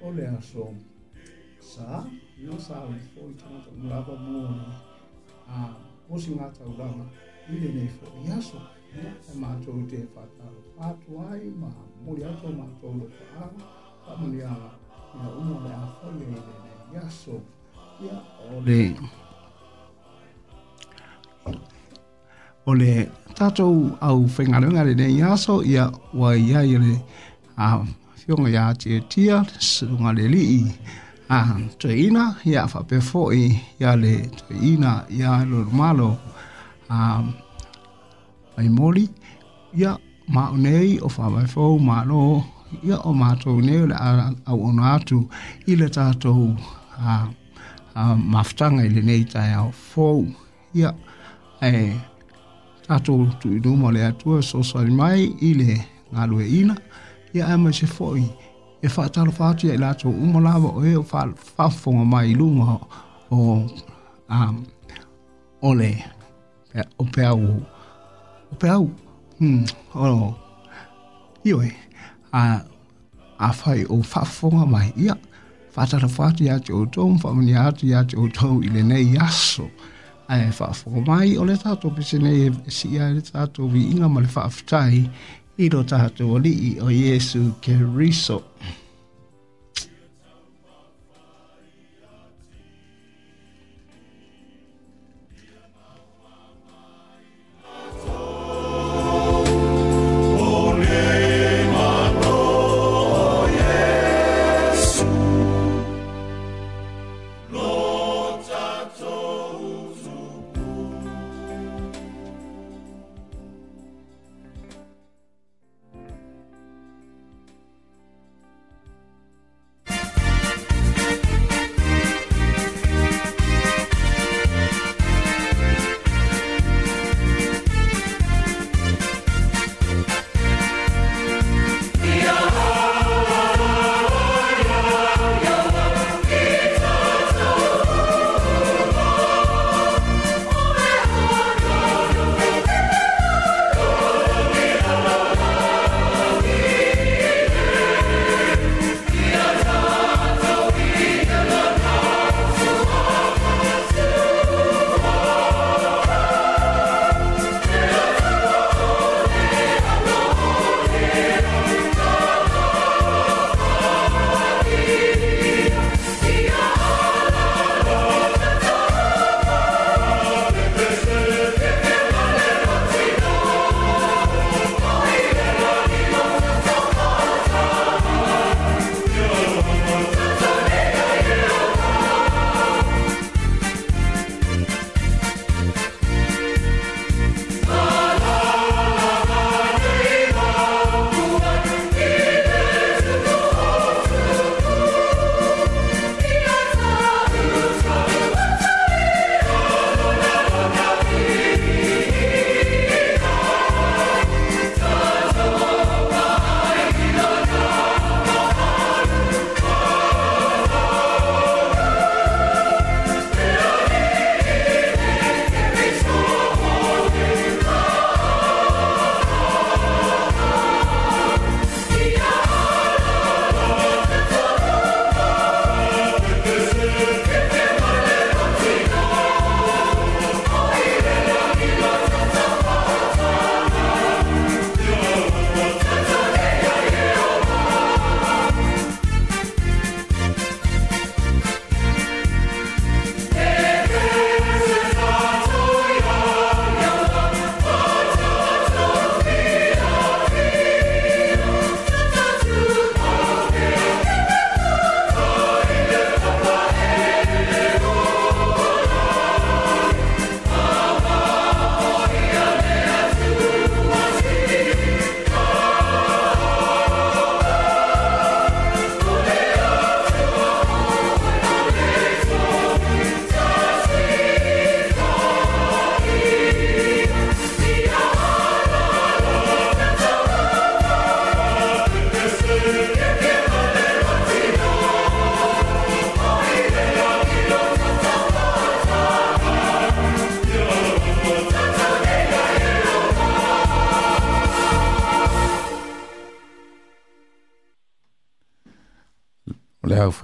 [0.00, 0.80] oleh asom
[1.60, 2.08] sa
[2.40, 4.64] na sa le foi tana ta mulava mona
[5.44, 5.76] a
[6.08, 7.04] usi ngata ulama
[7.52, 8.58] ile ne fo yaso
[8.96, 9.04] na
[9.40, 11.68] ma to te fata fatu ai ma
[12.04, 13.44] muri ato ma to lo fa
[14.04, 14.70] ta muni ala
[15.20, 17.34] na uno le a foi ile ne yaso
[18.00, 18.16] ya
[18.56, 18.82] ole
[22.64, 22.92] ole
[23.36, 26.96] tatou au whaingarenga le ne yaso ia wa ia ile
[27.60, 27.84] a
[28.30, 30.72] pionga ya tia tia sunga le li
[31.28, 31.40] a
[31.78, 36.14] tuina ya fa pe fo i ya le tuina ya lo malo
[36.90, 37.24] a
[38.58, 39.06] ai moli
[39.82, 39.90] ya
[40.34, 42.22] ma nei o fa mai fo ma no
[42.88, 45.18] ya o ma to ne le a o na tu
[45.66, 46.34] i le ta to
[47.12, 47.26] a
[47.98, 49.60] a maftanga ile nei ta ya
[49.90, 50.06] fo
[50.80, 50.90] ya
[51.66, 51.96] ai e,
[52.86, 55.70] tatou tuinuma o le atua soasoali mai i le
[56.14, 56.74] galue ina
[57.34, 58.30] ia ama se foi
[58.82, 62.34] e fa talo fa tu ia to uma lava o e fa fa fo mai
[62.34, 62.80] lungo
[63.30, 63.66] o
[64.30, 64.64] um
[65.62, 66.04] ole
[66.98, 67.38] o peau
[68.52, 68.90] o peau
[69.38, 70.34] hm o
[71.44, 71.70] io e
[72.32, 72.62] a
[73.38, 75.14] a fai o fa fo mai ia
[75.70, 78.82] fa talo fa tu ia to to fa mi ia tu ia to to ile
[78.82, 79.70] nei yaso
[80.28, 84.48] ai fa fo mai ole tato pisi nei si ia tato vi inga mal fa
[84.50, 85.08] ftai
[85.60, 88.38] iro tahatu o li'i o Jesu Keriso.
[88.40, 88.42] riso.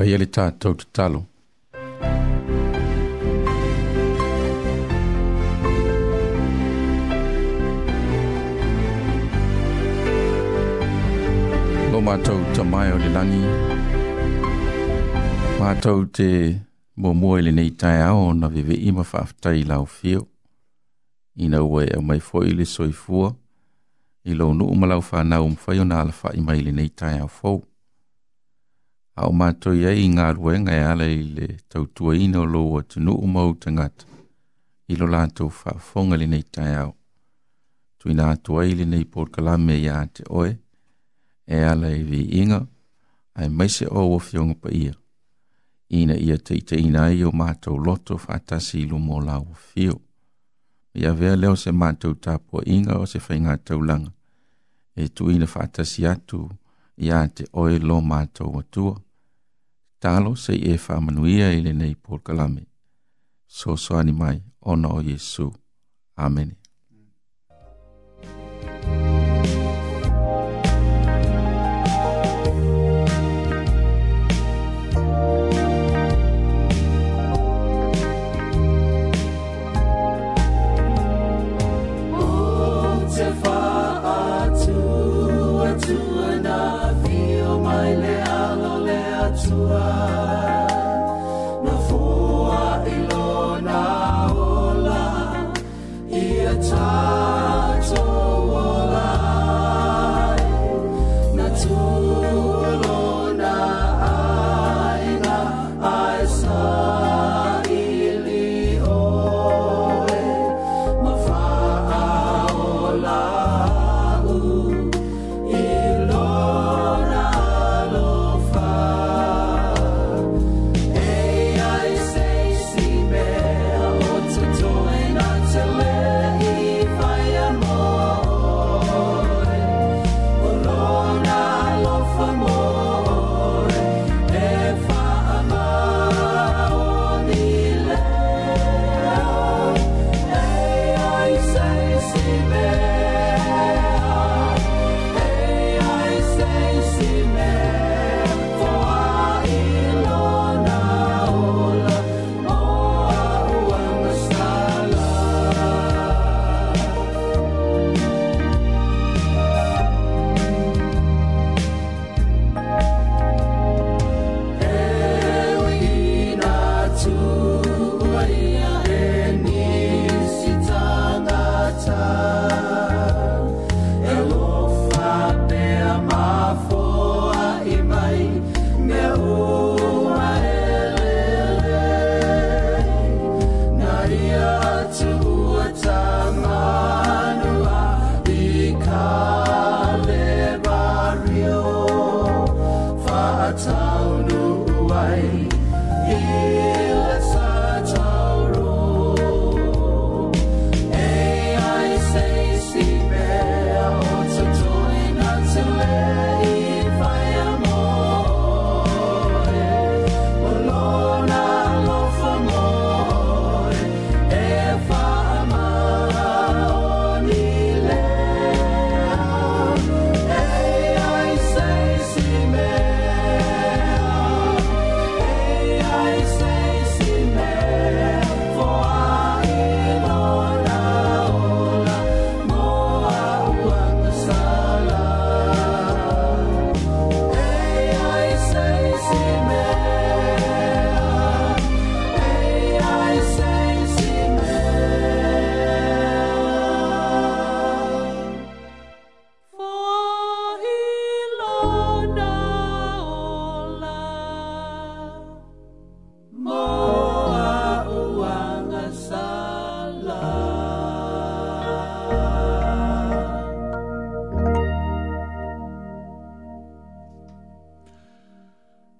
[0.07, 1.25] mai ele tā tau te talo.
[11.93, 13.43] Lo mātou ta mai o le langi,
[15.61, 16.61] mātou te
[16.97, 20.23] mua mua ele nei tai ao na vewe ima whaftai lau fio,
[21.35, 23.35] ina ua e mai foi le soifua,
[24.25, 27.59] ilo nu umalau whanau mwhai o na alafa i mai le nei tai ao fau.
[27.59, 27.65] Fau
[29.17, 33.15] au mato ia i ngā ruenga e ala i le tautua ina o loa tunu
[33.17, 34.05] u mau tangata
[34.93, 36.93] i lo lato whaafonga le nei tai au.
[37.99, 40.51] Tui nā tua i le nei porkalame i te oe
[41.47, 42.61] e ala i vi inga
[43.39, 44.93] ai maise o o fionga pa ia.
[45.99, 49.97] Ina ia te i te ina i o mato loto whaatasi i lumo lau fio.
[51.01, 54.13] Ia vea leo se mato tapua inga o se whainga taulanga.
[55.01, 56.41] E tu ina whaatasi atu
[57.05, 58.97] i a te oe lo mātou atua
[60.03, 62.63] talo se e fa manuia ile nei por kalame
[63.47, 65.47] so so animai ona o yesu
[66.27, 66.51] amen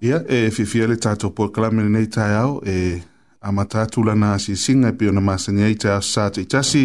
[0.07, 3.03] Ia, e fifia le tātou pō kalame le nei tai au, e
[3.43, 6.85] a matātou lana si singa e pio na māsani ei tai au sā te itasi,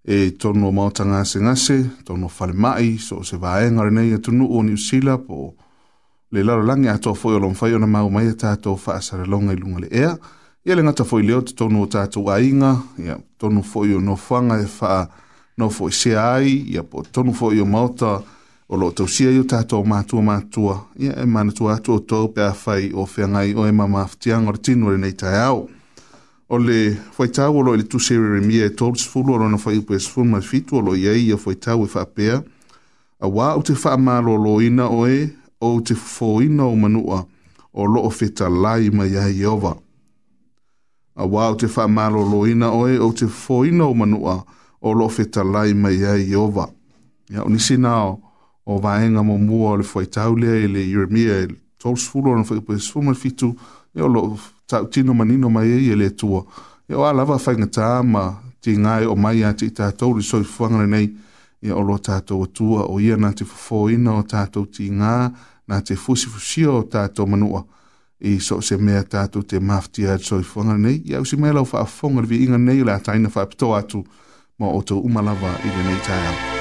[0.00, 1.76] e tono mauta ngase ngase,
[2.08, 5.50] tono whale mai, so se vāenga re nei atunu o ni usila po
[6.32, 9.52] le laro langi ato fōi o lomfai o na mau mai a tātou whaasare longa
[9.52, 10.14] i lunga le ea.
[10.64, 12.72] Ia le ngata fōi leo te tono o tātou a inga,
[13.04, 14.96] ia tono fōi o no whanga e wha
[15.60, 18.38] no fōi se ai, ia po tono fōi o mauta ngase,
[18.70, 22.52] o lo tau sia yu tātou mātua mātua, ia e manatua atu o tau pia
[22.54, 25.64] whai o whiangai o e mama aftiang o retinu re nei tai au.
[26.50, 29.40] O le whaitau o lo ili tuse re re mia e tau tis fulu o
[29.42, 32.38] lo na whai upe es fulu mai fitu o lo iei a whaitau e whapea,
[33.18, 35.18] a wā o te whaamalo lo ina o e,
[35.58, 37.24] o te fo ina o manua
[37.74, 39.74] o lo o feta lai mai a iowa.
[41.18, 44.44] A wā o te whaamalo lo ina o e, o te fo ina o manua
[44.80, 46.70] o lo o feta lai mai a iowa.
[47.30, 48.20] Ia, unisi nao,
[48.64, 52.36] o vaenga mo mua o le whaitau lea i le Iremia i e tōs fulo
[52.36, 53.50] na whaipa i sfuma e fitu
[53.94, 56.44] i e o lo tau tino manino mai i le tua.
[56.88, 60.22] I o alawa whainga tā ma ti ngai o mai a te i tātou li
[60.24, 61.10] soi whangare nei
[61.62, 65.16] i o lo tātou atua o ia nā te whafoina o tātou ti ngā
[65.68, 67.64] nā te fusi fusio o tātou manua
[68.20, 71.52] i so se mea tātou te mafti a soi whangare nei i au si mea
[71.56, 74.04] lau wha a whongare vi inga nei la taina wha apito atu
[74.60, 76.34] ma o tō umalawa i le nei tāia.
[76.40, 76.59] Thank you.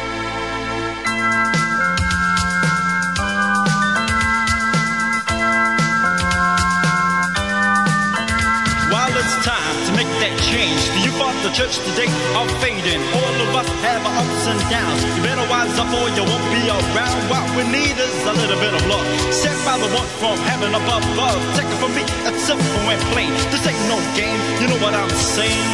[11.49, 13.01] the church today are fading.
[13.17, 14.99] All of us have ups and downs.
[15.15, 17.17] You better wise up or you won't be around.
[17.33, 19.01] What we need is a little bit of love.
[19.33, 21.01] Sent by the one from heaven above.
[21.17, 21.39] Love.
[21.57, 23.31] Take it from me, it's simple and plain.
[23.51, 25.69] This ain't no game, you know what I'm saying?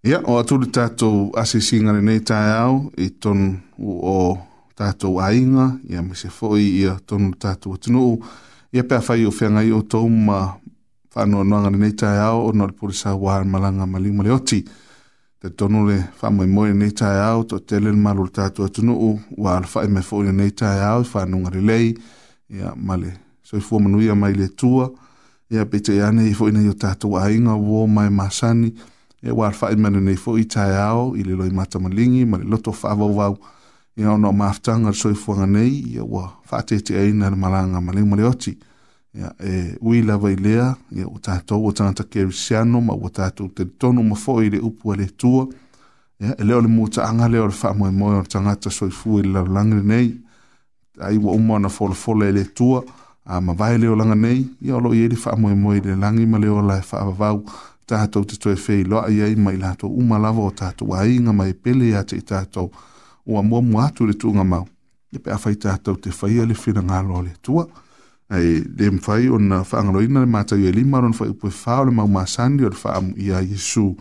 [0.06, 3.46] Ia, o atu le tātou asisinga le nei tāi au i tonu
[4.16, 4.18] o
[4.76, 8.16] tātou ainga, ia me se fōi ia tonu tātou atunuu,
[8.76, 10.40] ia pēr whai o whianga i o tōu ma
[11.16, 14.60] whanua noanga ni neitai au o nori pūri sā wā malanga ma lima le oti.
[15.40, 19.14] Te tonu le whamui moe ni neitai au tō te lele maru le tātou atunuu,
[19.38, 21.94] wā le whai e me fōi ni neitai au i whanunga le lei,
[22.52, 23.14] ia ma le
[23.46, 24.90] soi fua manuia mai le tua,
[25.54, 28.74] ia pete i e ane i fōi nei o tātou ainga wō mai māsani,
[29.24, 32.26] ia wā le whai e mani nei fōi tai au i le loi mata malingi
[32.28, 33.54] ma le loto whavau vau, vau
[33.96, 38.24] ia ona no maftanga le soifuaga nei ia ua faateeteaina le malaga ma leuma le
[38.24, 38.58] oti
[39.14, 43.48] ia e ui lava i lea ia ua tatou ua tagata kerisiano ma ua tatou
[43.48, 45.46] telitonu ma foʻi i le upu le tua
[46.20, 49.20] ia e lea o le mutaaga anga o e le faamoemoe o le tagata soifua
[49.20, 50.10] i le lalolagi lenei
[51.00, 52.82] ai ua uma ona folafola e le tua
[53.24, 56.26] a ma vai le olanga nei ia lo ye le fa mo mo le langi
[56.26, 57.32] ma le ola fa e va
[57.86, 61.18] ta to te to fe lo ai mai la to uma la vota to ai
[61.18, 62.70] nga mai pele ya te ta to
[63.26, 64.66] ua muamu atu le tuga mau
[65.12, 67.66] ia pe afai tatou te faia le finagalo e o le atua
[68.28, 71.90] ai le mafai ona faagaloina le matau e lima lona faiupu e fā o le
[71.90, 73.96] maumasani o le faamuia iesu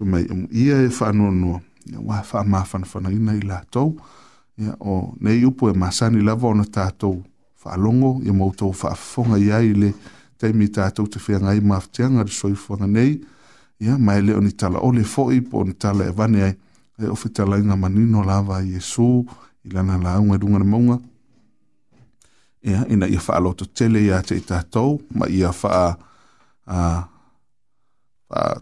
[0.00, 3.96] mai amuia e faanuanua ia ua faamafanafanaina i latou
[4.58, 7.24] ia o nei upu e masani lava ona tatou
[7.54, 9.94] faalogo ia ma outou faafofoga ia i le
[10.38, 13.20] taimi i tatou te feagai mafatiaga le soifuaga nei
[13.80, 16.54] ia ma e lea o ni talaole foʻi po o ni tala e vane ai
[16.98, 19.26] e ofi tala inga manino lava i Yesu,
[19.64, 20.98] ilana la unga runga na maunga.
[22.62, 25.94] Ea, ina ia faa loto tele ia te i tatou, ma ia faa
[26.66, 26.78] a,
[28.30, 28.60] a,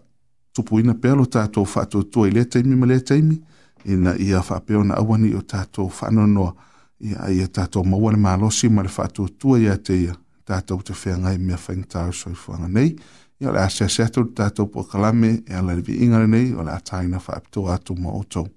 [0.53, 3.39] tupu ina pealo tatou faa tuatua i lea taimi ma lea taimi,
[3.85, 6.53] ina ia faa peo na awani o tatou faa nonoa,
[6.99, 10.93] ia ia tatou maua na malosi ma le faa tuatua ia te ia, tatou te
[11.05, 12.99] whea ngai mea whaingtau soifuanga nei, ia,
[13.41, 16.61] ia o le a sease atu le tatou puakalame e ala le viiga lenei o
[16.67, 18.47] le a taina faapitoa atu ma outou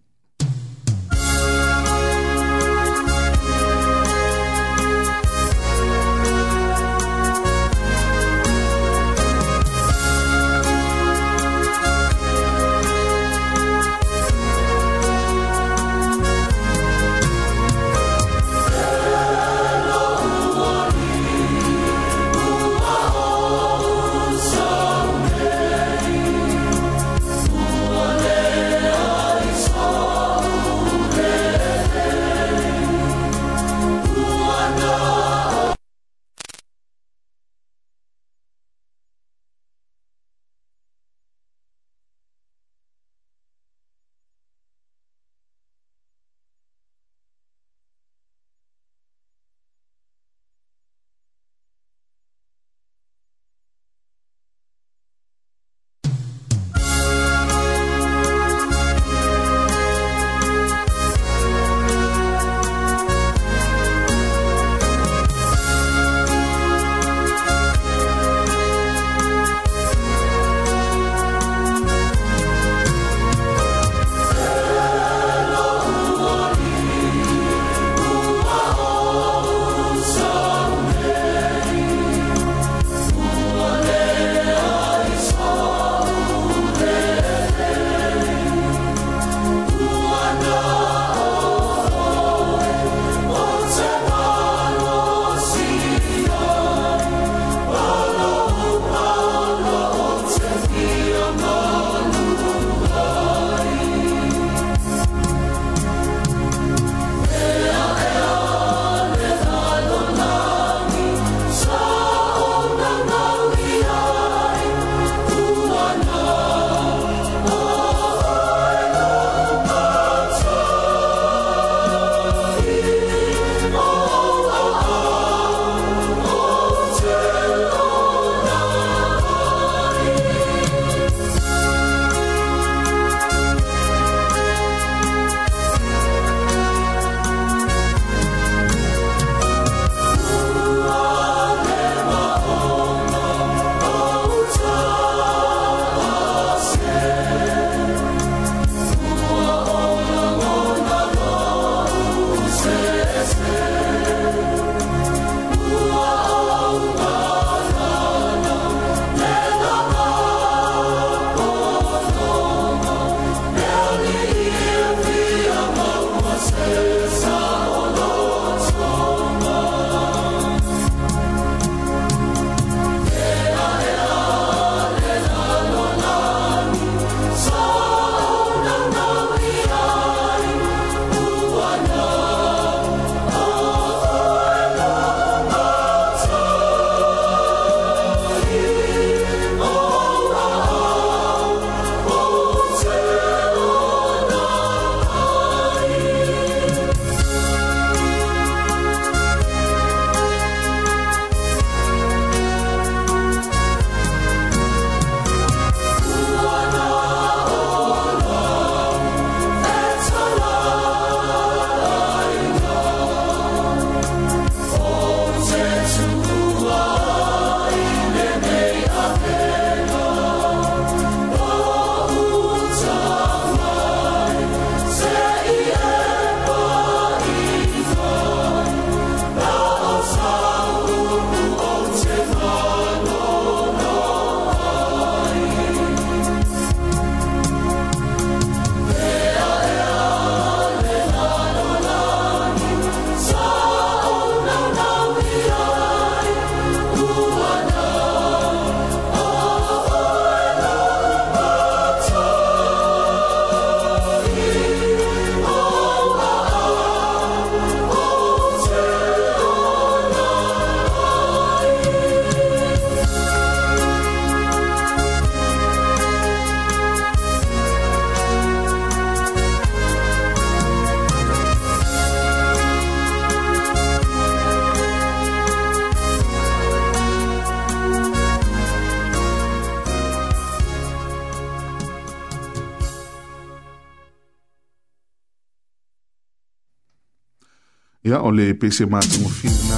[288.09, 289.77] ia o le pese matagofina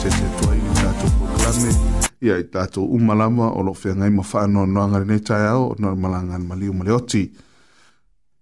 [0.00, 1.72] se te toai i tatou proklame
[2.24, 6.72] ia i tatou uma lava o loo feagai ma faanoanoaga lenei taeao ona le malagalemaliu
[6.72, 7.22] ma le oti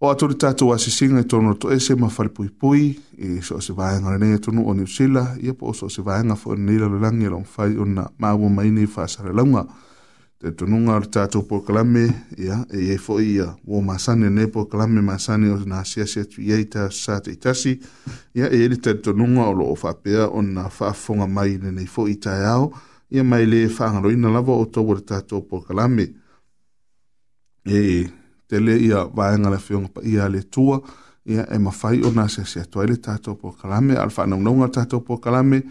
[0.01, 2.83] o atu le tatou asisiga i tonu to ese ma falepuipui
[3.18, 6.01] i so o se vaega lenei atunu o niusila ia po o so o se
[6.03, 9.66] vaega foi lenei lalolagi e lo mafai ona maua maine i faasalalauga
[10.44, 12.02] te tununga o tātou po kalame,
[12.38, 16.24] ia, e e fo ia, wō masane ne po kalame masane o nā sia sia
[16.28, 17.78] tu ieita sā te itasi,
[18.37, 21.88] ia, e eri te tununga o lo o whapea o nā whaafonga mai ne nei
[21.88, 22.66] fo i tai ao,
[23.11, 26.11] ia mai le whaangaro ina lava o tō wara tātou po kalame.
[27.64, 27.83] E,
[28.48, 30.76] te le ia vāenga le whiunga pa ia le tua,
[31.24, 35.16] ia, e mawhai o nā sia sia tuai le tātou po kalame, alwhanaunaunga tātou po
[35.24, 35.62] kalame,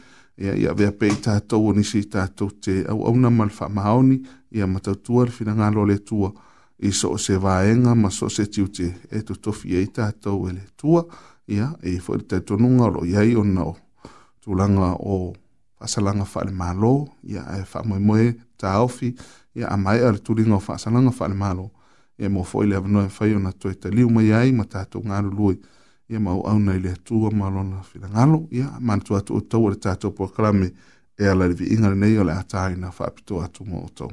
[0.41, 4.31] ia, ia, vea pei tātou o nisi tātou te au au na malwha maoni, ia,
[4.53, 6.31] ia matautua le finagalo o le atua
[6.79, 10.53] i so o se vaega ma so o se tiute e totofi ai tatou e
[10.53, 11.05] le atua
[11.47, 13.75] ia i foi le taitonuga o loo iai ona o
[14.41, 15.33] tulaga o
[15.79, 16.93] faasalaga faalemālō
[17.33, 19.15] ia e faamoemoe taofi
[19.55, 21.69] ia e amae a le tuliga o faasalaga faalemālō
[22.19, 25.57] ia mo foi le avanoa e fai ona toe taliu mai ai ma tatou galulue
[26.09, 30.11] ia ma auauna i le atua ma lona finagalo ia manatua atuutou o le tatou
[30.11, 30.73] proklame
[31.17, 34.11] e ala le viiga lenei o le a tāina faapito atu mo outou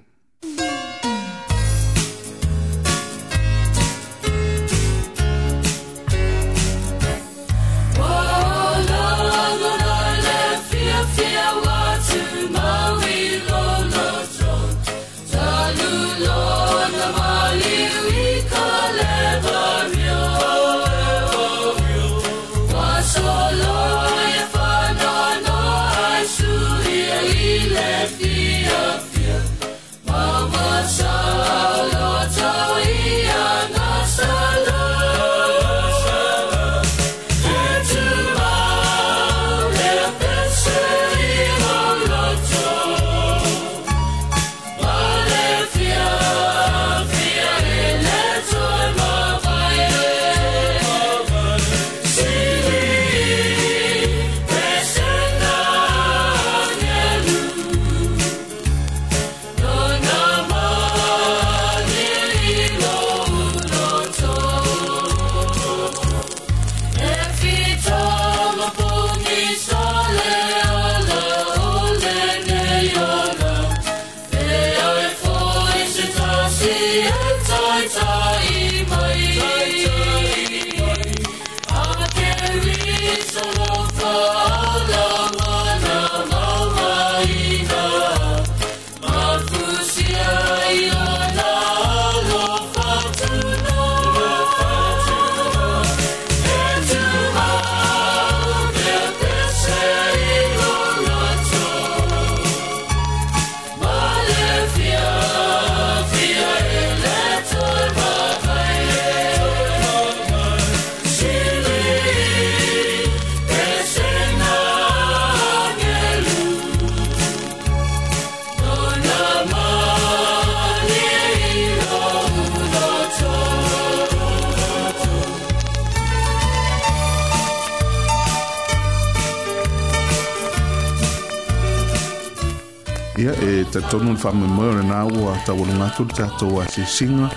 [133.72, 137.28] tatonu le faamoemoe o lenā ua taualogatu le tatou asesiga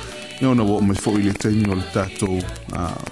[0.42, 2.40] ia ona uao mai foʻi le taimi o le tatou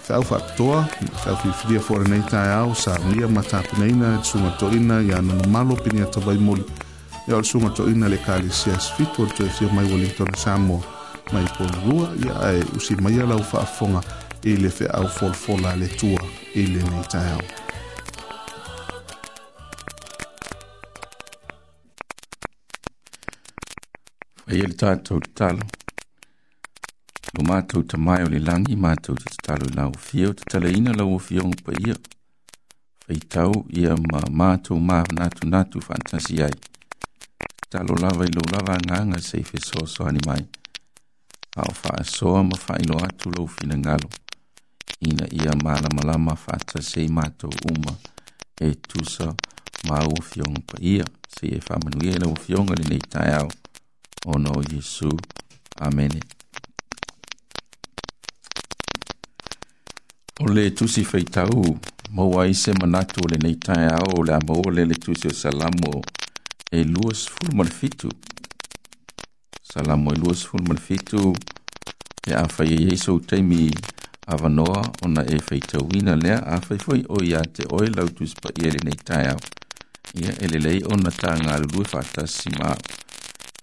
[0.07, 0.83] feau faapitoa
[1.23, 6.63] feaufilifilia foʻi lenei taeao samia ma tapenaina le sugatoʻina ia na mamalo penia tavai moli
[7.27, 10.83] ia o le sugatoʻina le kalesia sefitu o le toefia mai ua litona samo
[11.31, 14.01] mai polulua ia e usi maia lau faafofoga
[14.43, 16.19] i le feʻau folafola a le tua
[16.55, 17.60] i lenei taeao
[24.55, 25.61] ia le tatou le talo
[27.35, 31.55] lo matou tamae o le lagi matou te tatalo i laofia o te talaina lauofioga
[31.65, 31.95] paia
[33.05, 36.55] faitau ia ma matou manatunatu faatasi ai
[37.71, 40.43] talo lava i lou lava agaga sei fesoasoani mai
[41.61, 44.09] ao faasoa ma faailo atu lou finagalo
[45.09, 47.93] ina ia malamalama faatasi ai matou uma
[48.67, 49.27] e tusa
[49.87, 51.05] ma auofioga paia
[51.39, 53.47] sei e faamanuia i lauofioga lenei taeao
[54.27, 55.09] Ona oh Yesu,
[55.79, 56.11] amen.
[60.39, 61.79] O le tusi feitau,
[62.11, 63.55] maua ai se manatu o le nei
[63.89, 66.01] au o le amaua le le tusi o salamo
[66.71, 68.09] e luas fulmanafitu.
[69.63, 71.33] Salamo e luas fulmanafitu
[72.29, 73.71] e awha i Yesu e teimi
[74.27, 78.69] avanoa ona e feitauina lea a faifoi o ia te oe lau tusi pa i
[78.69, 79.39] le nei au.
[80.13, 82.77] Ia e lelei ona tā ngā lulue fatasi maa.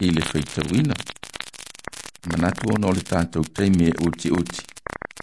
[0.07, 0.95] i le feitauina
[2.31, 4.63] manatu ona o le tatou taimi e utiuti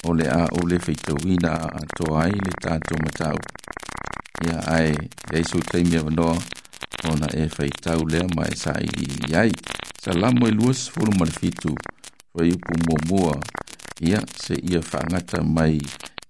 [0.08, 3.38] o le a o le feitauina a atoa ai le tatou matau
[4.46, 4.92] ia ae
[5.32, 6.36] iai sou taimi avanoa
[7.12, 9.52] ona e feitau lea ma e saʻiliili ai
[10.04, 11.72] salamo e lua sefulu ma le fitu
[12.34, 13.34] foi upu muamua
[14.08, 15.76] ia seʻia faagata mai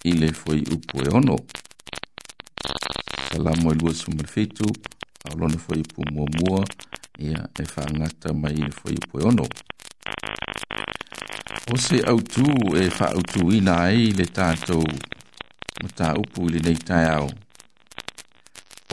[0.09, 1.35] i le foi upu e ono
[3.31, 4.65] salamo e lua sefulu ma le fitu
[5.27, 6.61] aolona foi upu muamua
[7.17, 9.45] ia e whaangata mai e whai upoe ono.
[11.71, 14.83] O se autu e wha autu ina ai le tātou
[15.81, 17.27] ma tā upu le nei tai au.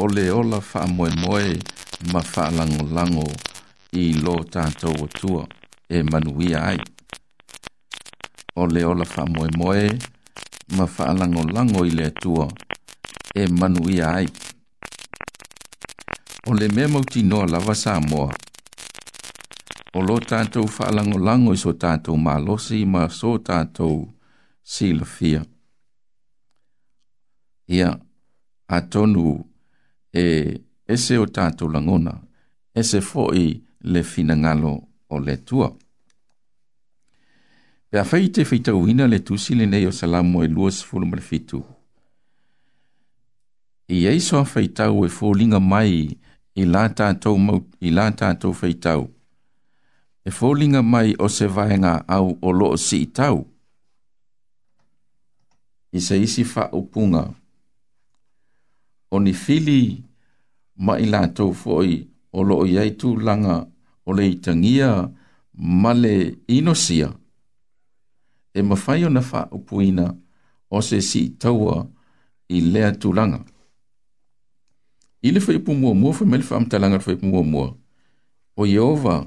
[0.00, 1.44] O le ola wha moe moe
[2.12, 3.26] ma wha lango lango
[4.02, 5.42] i lo tātou atua
[5.88, 6.78] e manuia ai.
[8.54, 9.82] O le ola wha moe moe
[10.76, 12.46] ma wha lango lango i le atua
[13.35, 14.26] e manuia ai.
[14.26, 14.51] ai
[16.48, 18.35] o le mea mauti noa lava sa moa.
[19.94, 24.09] O lo tātou whaalango lango i so tātou mā losi ma so tātou
[24.64, 25.44] si la fia.
[27.70, 27.92] Ia,
[28.68, 29.37] a tonu
[30.11, 30.24] e
[30.90, 32.16] ese o tātou langona,
[32.74, 34.74] ese foi le finangalo
[35.11, 35.70] o le tua.
[37.92, 41.62] Pea fai te feitau hina le tusi le nei o salamo e luas fulu marifitu.
[43.92, 46.05] Ia iso a feitau e fulinga mai e
[46.58, 49.06] i la tātou maut, i la tātou feitau.
[50.24, 53.42] E fōlinga mai o se vaenga au o loo si i tau.
[55.92, 57.24] I se isi wha upunga.
[59.10, 59.98] O ni fili
[60.76, 61.98] ma i la tau fōi
[62.32, 63.58] o loo iei tū langa
[64.06, 64.92] o le i tangia
[65.54, 66.14] male
[66.48, 67.10] inosia.
[68.52, 70.06] E mawhai o na wha upuina
[70.70, 71.82] o se si i taua
[72.48, 73.42] i lea tū langa
[75.22, 77.76] ile fa ipu mo mo fa mel fam talanga fa ipu mo mo
[78.56, 79.26] o yova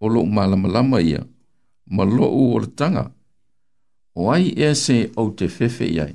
[0.00, 1.22] o lo mala mala ia
[1.86, 3.04] ma lo u o tanga
[4.20, 6.06] o ai e se o te fefe ia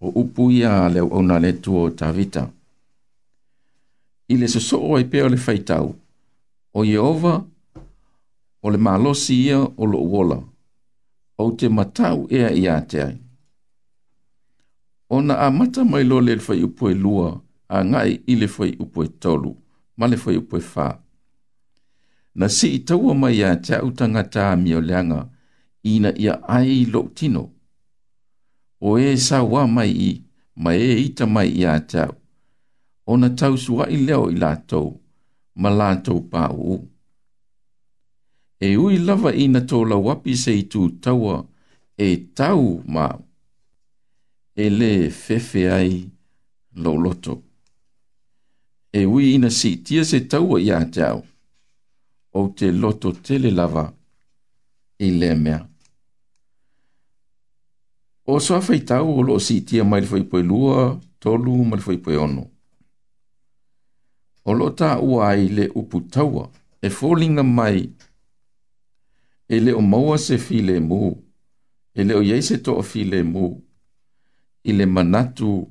[0.00, 2.50] o upu ia le o na le tuo tavita
[4.28, 5.94] ile se so o pe o le faitau
[6.74, 7.34] o yova
[8.62, 10.38] o le malosi ia o lo wola
[11.42, 13.14] o te matau ia ia te ai
[15.14, 17.28] ona a mata mai lole le fai upo e lua,
[17.68, 19.52] a ngai i le fai upo e tolu,
[19.98, 20.86] ma le fai upo e fā.
[22.38, 25.20] Na si i taua mai a te autanga tā mio leanga,
[25.92, 27.44] ina ia ai lo tino.
[28.88, 30.10] O e sa wā mai i,
[30.62, 32.12] ma e ita mai i a tau.
[33.10, 34.88] O na tau sua i leo i lātou,
[35.60, 36.78] ma lātou pā uu.
[38.66, 41.36] E ui lava i na tō la wapi se i tū taua,
[41.96, 42.62] e tau
[42.94, 43.18] māu
[44.60, 46.10] e le fefe ai
[46.82, 47.32] loloto.
[48.90, 51.20] E ui ina si tia se taua ia te au,
[52.38, 53.84] o te loto tele lava
[55.06, 55.60] i le mea.
[58.32, 61.78] O soa fai tau o loo si tia mai le fai poe lua, tolu, mai
[61.78, 62.44] le fai poe ono.
[64.48, 66.44] O loo taa ua ai le upu taua,
[66.84, 67.78] e fōlinga mai,
[69.46, 71.04] e le o maua se file mu,
[71.94, 73.67] e le o yei se toa file mu, e
[74.68, 75.66] i le manatu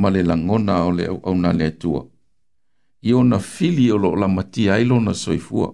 [0.00, 2.02] ma le langona o le au na le atua.
[3.08, 5.68] I ona fili o lo la matia i lo na soifua.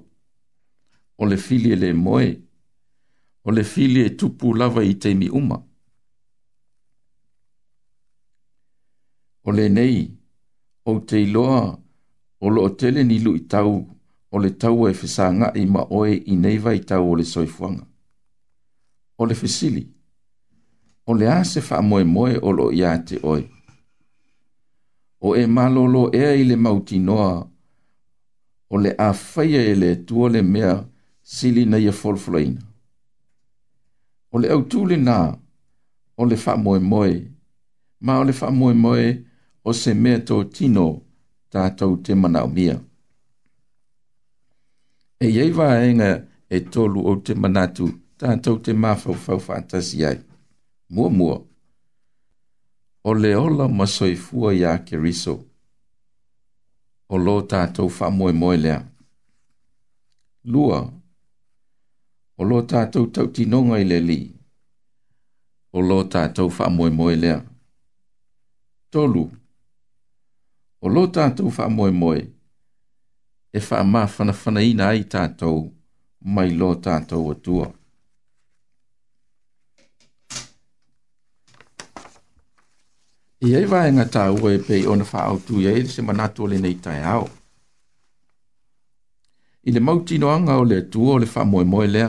[1.18, 2.28] O le fili e le moe.
[3.44, 5.58] O le fili e tupu lava i te mi uma.
[9.44, 10.00] O le nei,
[10.90, 11.60] o te iloa,
[12.44, 13.72] o lo tele ni lu i tau,
[14.30, 17.84] o le tau e fesanga i ma oe i neiva i tau o le soifuanga.
[19.20, 19.26] O le fesili.
[19.26, 19.90] O le fesili
[21.06, 23.42] o le ase wha moe moe o lo ia te oi.
[25.26, 27.46] O e malolo ea i le mauti noa,
[28.72, 30.74] o le a whaia e le tua le mea
[31.30, 32.60] sili na ia folfloina.
[34.32, 35.16] O le au tūle nā,
[36.16, 37.12] o le wha moe moe,
[38.04, 39.06] ma o le wha moe moe
[39.64, 40.86] o se mea tō tino
[41.52, 42.78] tātou te mana o mia.
[45.20, 46.10] E iei wā e,
[46.48, 50.18] e tolu o te manatu tātou te mawhau whau fantasi ai
[50.92, 51.38] mua mua.
[53.04, 55.34] O le ola masoifua ia ke riso.
[57.08, 58.78] O lo tātou wha moe moe lea.
[60.44, 60.78] Lua.
[62.38, 64.20] O lo tātou tau tinonga i le li.
[65.72, 67.38] O lo tātou wha moe moe lea.
[68.92, 69.24] Tolu.
[70.82, 72.20] O lo tātou wha moe moe.
[73.56, 75.66] E wha maa whanawhana ina ai tātou
[76.20, 77.44] mai lo tātou atua.
[77.46, 77.72] tua.
[83.42, 86.44] I ai vai nga tā ua e pei ona wha au tu iei se manatu
[86.46, 87.24] o le nei tai au.
[89.68, 92.08] I le mautino anga o le tu o le wha moe moe lea.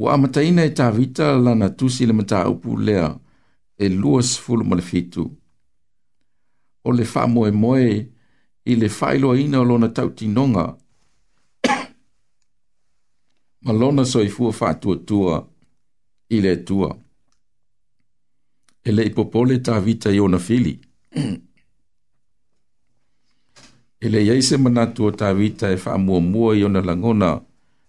[0.00, 3.06] Ua amataina e tā vita la na tusi le mata upu lea
[3.84, 5.28] e luas fulu mo le fitu.
[6.84, 8.10] O le wha moe moe
[8.64, 10.76] i le whailoa ina o lona tautinonga.
[13.64, 15.34] Malona soifua wha tua tua
[16.28, 16.76] i le tua.
[16.88, 17.05] tua
[18.88, 20.78] e le ipopole ta vita i ona fili.
[24.02, 27.30] e le iaise manatu o ta vita e wha mua mua i ona langona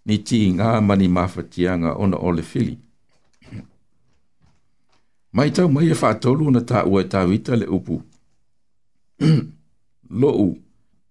[0.08, 2.76] ni ti ngā mani mawhatianga ona ole fili.
[5.38, 7.96] mai tau mai e wha tolu na ta ua e ta vita le upu.
[10.22, 10.48] Lou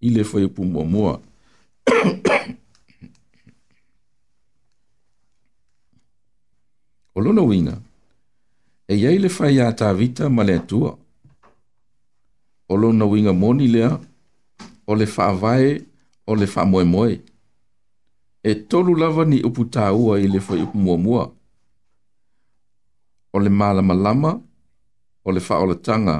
[0.06, 1.12] i le fwai upu mua mua.
[7.14, 7.78] o lona winga
[8.88, 10.90] e iai le fai atavita ma le atua
[12.70, 13.90] o lona uiga moni lea
[14.86, 15.70] o le faavae
[16.26, 17.14] o le faamoemoe
[18.42, 21.24] e tolu lava ni upu tāua i le fai upu muamua
[23.34, 24.32] o le malamalama
[25.26, 26.16] o le faaolataga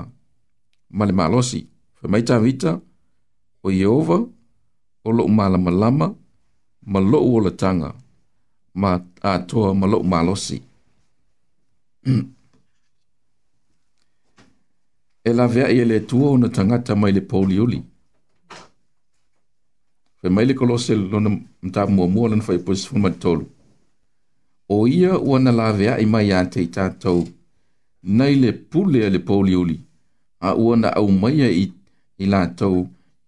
[0.97, 1.61] ma le malosi
[1.99, 2.73] faimai tavita
[3.65, 4.19] o ieova
[5.07, 6.07] o loʻu malamalama
[6.93, 7.91] ma loʻu olataga
[8.81, 8.91] ma
[9.33, 10.57] atoa ma loʻu malosi
[15.27, 17.79] e lavea ia e le atua ona tagata mai le paulioli
[20.19, 21.31] fai mai le kolose lona
[21.63, 23.45] matamuamua lana faipoesifumatolu
[24.75, 27.21] o ia ua na laveaʻi mai iā te i tatou
[28.19, 29.77] nai le pule a le paulioli
[30.41, 32.77] a ua na aumaia i latou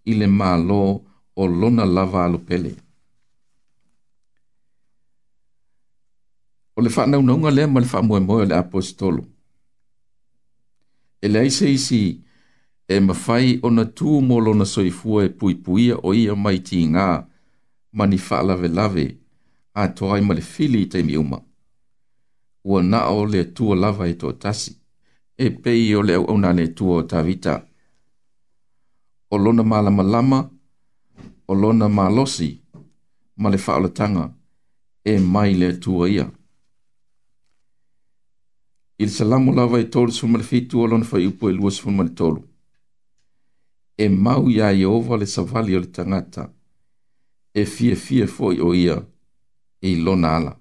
[0.04, 0.82] i le mālō
[1.40, 2.72] o lona lava alopele
[6.76, 9.22] o le faanaunauga lea ma le faamoemoe o le apositolo
[11.20, 12.24] e lei aise isi
[12.88, 16.84] e mawhai o na tū molo na soifua e pui puia o ia mai ti
[16.86, 17.06] ngā
[17.92, 19.04] mani whaalave lave
[19.74, 21.38] a toai ma le fili i te miuma.
[22.64, 24.72] Ua na o le tua lava e tua tasi,
[25.36, 27.54] e pei o le au au nane tua o tavita.
[29.30, 30.40] O lona malama lama,
[31.48, 32.50] o lona malosi,
[33.36, 34.24] ma le whaalatanga,
[35.04, 36.26] e mai le tua ia
[39.00, 41.96] il salamu lava e tolu sumu le fitu o lona fai upu e lua sumu
[41.96, 42.40] mani tolu.
[43.96, 46.52] E mau ia e ova le savali o le tangata,
[47.52, 48.96] e fie fie foi o ia,
[49.80, 50.52] e ilona ala.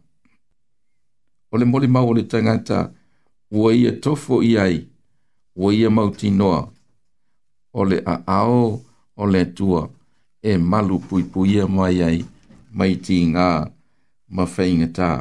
[1.52, 2.94] O le moli mau o le tangata,
[3.50, 4.88] ua ia tofo iai,
[5.56, 6.72] ua ia mau tinoa,
[7.72, 8.84] o le a ao
[9.16, 9.90] o le tua,
[10.42, 12.20] e malu pui puia mai ai,
[12.78, 13.50] mai ti ngā,
[14.36, 15.20] ma whaingataa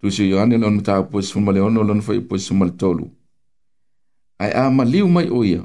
[0.00, 3.10] tu si yoani lon mata po si fumale ono lon fai po si fumale tolu.
[4.38, 5.62] Ai a ma liu mai oia,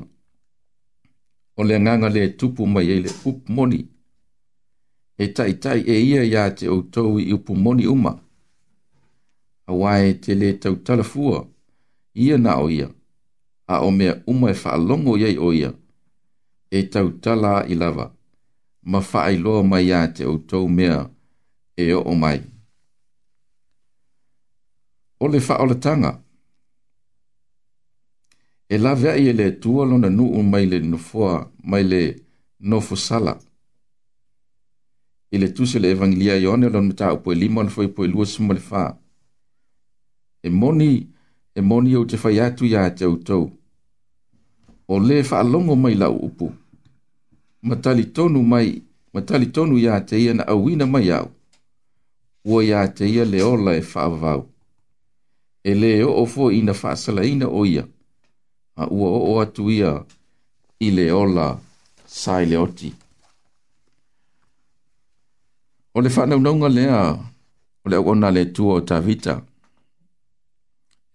[1.57, 3.81] o le nganga le tupu mai e le upu moni,
[5.19, 8.13] e tai tai e ia ia te o tau i upu moni uma,
[9.69, 11.39] a wae te le tau talafua,
[12.13, 12.87] ia na oia,
[13.67, 15.69] a o mea uma e whaalongo iei oia,
[16.71, 18.07] e tau tala i lava,
[18.89, 21.09] ma whaailoa mai ia te o tau mea
[21.75, 22.50] e o mai
[25.21, 26.11] o le fa o le tanga.
[28.69, 31.35] E la vea i e le tua lona nuu mai le nofoa,
[31.69, 32.03] mai le
[32.69, 33.33] nofo sala.
[35.33, 38.01] I le tuse le evangelia i one lona mta upo e lima ono fai po
[38.03, 38.83] e lua suma le fa.
[40.45, 40.93] E moni,
[41.57, 43.45] e moni au te fai atu ya te utou.
[44.87, 46.47] O le fa alongo mai la upu.
[47.67, 48.69] Matali tonu mai,
[49.13, 51.27] matali tonu ya te iana awina mai au.
[52.49, 54.41] Ua ya te ia le ola e fa avau
[55.63, 57.83] e le o o fo ina fa ina o ia
[58.81, 59.91] a ua o o atu ia
[60.79, 61.47] i le ola
[62.05, 62.89] sai le oti
[65.95, 66.39] o le fa nau
[66.77, 67.01] lea
[67.83, 69.33] o le ona le tua o ta vita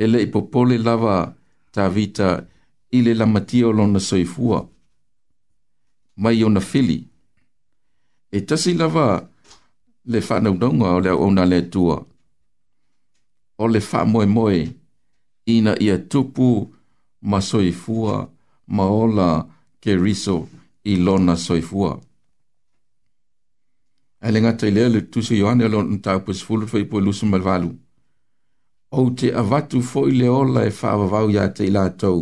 [0.03, 1.17] e le ipopole lava
[1.75, 2.29] ta vita
[2.97, 4.59] i le lamatia o lona soifua
[6.23, 6.99] mai ona fili
[8.31, 9.07] e tasi lava
[10.13, 10.55] le fa nau
[10.97, 12.15] o le ona le tua o
[13.59, 14.69] o le wha moe moe
[15.47, 16.75] ina ia tupu
[17.21, 18.31] ma soifua
[18.67, 19.29] ma ola
[19.83, 20.37] ke riso
[20.85, 21.93] i lona soifua.
[24.21, 27.25] A le ngata i lea le tusa Ioane alo ntau pas fulu fai po ilusu
[27.31, 27.71] malvalu.
[28.99, 32.21] O te avatu fo i le ola e wha avavau ya te ilatou.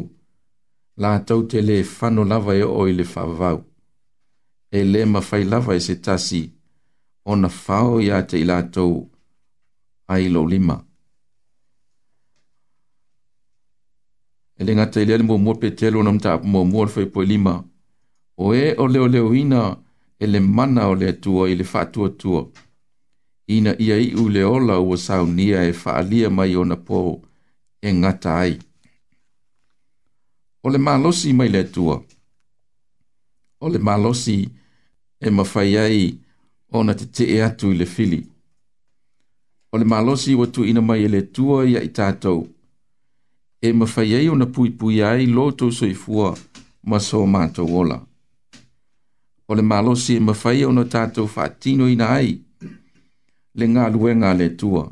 [1.03, 3.59] Lātou te le whano lava e o i le whavavau.
[4.71, 6.43] E le mawhai lava e se tasi.
[7.31, 8.95] Ona whao i a te ilatou
[10.13, 10.79] a ilo lima.
[14.59, 17.65] e le ngata i lea le muamua petelo ona mataapumuamua le faipoelima
[18.39, 19.77] o ē o leoleoina
[20.19, 22.49] e le mana o le atua i le faatuatua
[23.47, 27.23] ina ia i'u le ola ua saunia e fa'alia mai ona po
[27.81, 28.59] e ngata ai
[30.63, 32.03] o le malosi mai le atua
[33.61, 34.49] o le malosi
[35.21, 36.19] e mafai ai
[36.73, 38.27] ona tetee atu i le fili
[39.73, 42.54] o le malosi ua tuuina mai e le atua ia i tatou
[43.65, 46.31] e mawhai ei o na pui pui ai loto so i fua
[46.89, 47.97] ma so mato wola.
[49.49, 52.29] O le malosi e mawhai o na tātou whātino ina ai
[53.59, 54.83] le ngā luenga le tua.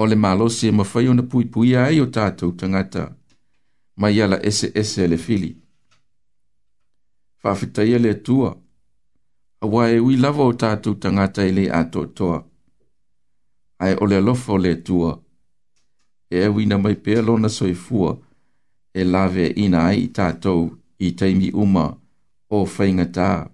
[0.00, 3.04] O le malosi e mawhai o na pui pui ai o tātou tangata
[4.00, 5.52] ma iala ese ese le fili.
[7.44, 8.48] Whawhitaia e le tua,
[9.60, 12.40] a wae ui lava o tātou tangata i le ato toa.
[13.84, 15.12] Ai ole lofo le tua,
[16.30, 18.18] e awina mai pea lona soifua
[18.94, 20.68] e lawe ina ai i tātou
[20.98, 21.86] i teimi uma
[22.50, 23.48] o whaingatā.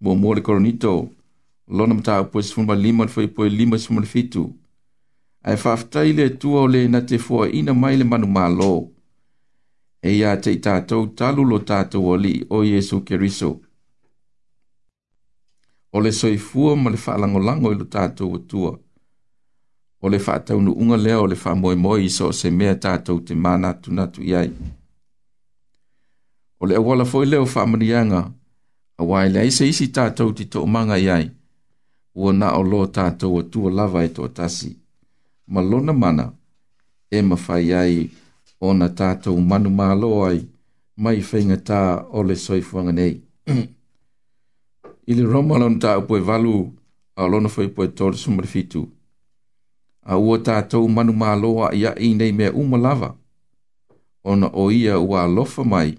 [0.00, 0.92] Mua mua le koronito,
[1.68, 4.52] lona mta au pwes funwa lima fwe pwe lima sumar fitu.
[5.42, 8.88] Ai whaftai le tua ole na te fua ina mai le manu malo.
[10.02, 13.60] E ia te i tātou talu lo tātou ali o Yesu Keriso.
[15.92, 18.70] O le soifua ma le whaalangolango i lo tātou o tua.
[18.76, 18.88] Tātou
[20.00, 24.20] o le faataunuʻuga lea o le faamoemoe i so o se mea tatou te manatunatu
[24.28, 24.48] i ai
[26.60, 28.20] o le auala foʻi lea o faamaniaga
[29.00, 31.26] auā e leai se isi tatou te toʻamaga i ai
[32.20, 34.70] ua naʻo lo tatou atua lava e toʻatasi
[35.52, 36.26] ma lona mana
[37.10, 37.96] e mafai ai
[38.68, 40.38] ona tatou manu mālō ai
[41.02, 41.80] mai faigatā
[42.16, 43.14] o le soifuaga nei
[45.10, 46.54] i le roma lona taupu e valu
[47.16, 48.82] a o lona foi poe tolesuma le fitu
[50.10, 53.12] a ua tātou manu māloa ia i nei mea umalava,
[54.26, 55.92] ona o ia ua alofa mai,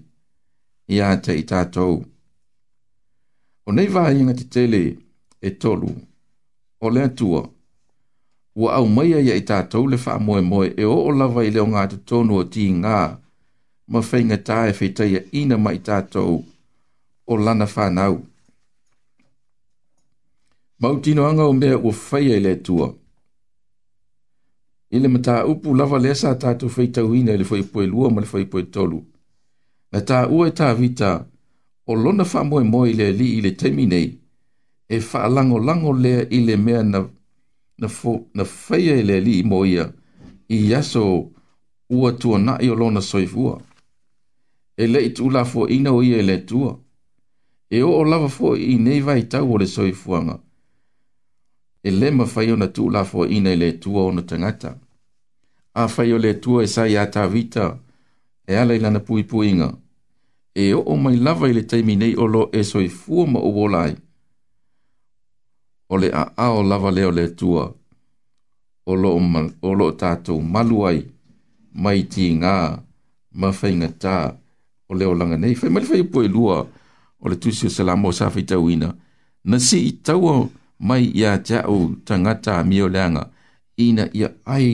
[0.91, 2.01] ia te i tātou.
[3.65, 4.83] O nei vāinga te tele
[5.39, 5.93] e tolu,
[6.83, 7.45] o lea tua,
[8.59, 11.53] ua au maia ia i tātou le wha moe moe e o o lava i
[11.55, 12.99] leo ngā te tonu o tī ngā,
[13.95, 16.41] ma whainga tā e whetaia ina mai i tātou
[17.31, 18.19] o lana whanau.
[20.81, 22.91] Mautino anga o mea ua whaia i lea tua,
[24.91, 28.07] ile mata upu lava le sa ta tu fe ta wina le foi poe lua
[28.13, 28.99] ma le foi poe tolu
[29.91, 31.11] na ta u e ta vita
[31.87, 34.01] o lona fa moe moe le li ile termine
[34.87, 37.01] e fa lango lango le ile me na
[37.81, 39.85] na fo na fe ile li moia
[40.55, 41.03] i yaso
[41.95, 43.55] u atu na i lona soi vua
[44.77, 46.71] e le itu la fo ina o ile tua
[47.69, 50.35] e o lava fo i nei vai ta o le soi fuanga
[51.83, 54.77] e le ma fai ona tu la fo ina le tua ona tangata.
[55.73, 57.65] A fai o le tua e sai a ta vita,
[58.45, 59.69] e ala ilana pui pui inga.
[60.53, 63.39] E o o mai lava i le taimi nei o lo e soi fua ma
[63.39, 63.51] o
[65.91, 67.63] O le a a o lava leo le tua,
[68.85, 69.09] o lo
[69.61, 70.99] o, lo o tātou maluai,
[71.81, 72.77] mai ti ngā,
[73.39, 74.17] ma fai ngā tā,
[74.87, 75.55] o leo langa nei.
[75.55, 76.63] Fai mali fai pui lua,
[77.21, 78.93] o le tusio salamo sa fai tau ina.
[79.43, 80.49] Nasi i tau o,
[80.81, 83.29] mai ia tau tangata mioleanga
[83.77, 84.29] ina ia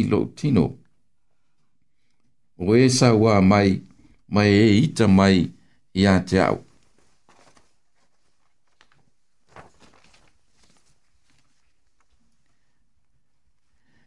[0.09, 0.77] lo tino.
[2.57, 3.69] O e sawa mai,
[4.33, 5.35] mai e ita mai
[5.93, 6.39] ia te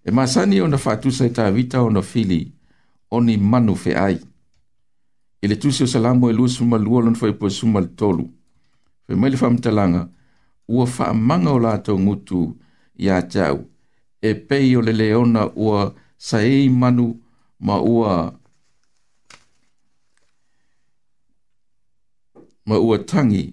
[0.07, 2.41] E masani ona whātusa e tāwita ona fili,
[3.17, 4.17] oni manu fe ai.
[5.43, 8.25] E le tusi o salamo e lua suma lua lon fai po suma le tolu.
[9.07, 10.03] Fe mai le whamtalanga,
[10.71, 12.43] ua wha manga o lātou ngutu
[13.03, 13.59] i a tau.
[14.23, 17.07] E pei o le leona ua saei manu
[17.59, 18.13] ma ua
[22.69, 23.45] ma ua tangi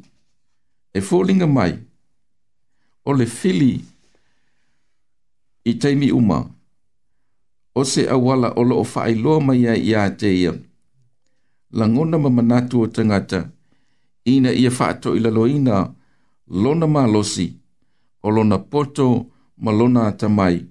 [0.94, 1.74] e fōlinga mai
[3.10, 3.72] o le fili
[5.72, 6.40] i teimi uma
[7.80, 10.52] o se awala o loo whaeloa mai ai i a teia
[11.78, 13.40] langona ma manatu o tangata
[14.34, 15.97] ina ia whaato ila loina ina
[16.50, 17.54] lona malosi
[18.24, 19.26] o lona poto
[19.58, 20.66] ma lona tamai